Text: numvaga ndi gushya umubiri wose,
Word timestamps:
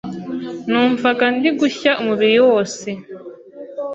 numvaga 0.69 1.25
ndi 1.35 1.49
gushya 1.59 1.91
umubiri 2.01 2.37
wose, 2.49 2.89